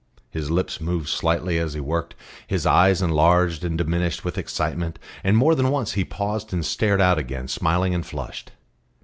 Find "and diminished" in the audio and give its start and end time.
3.63-4.25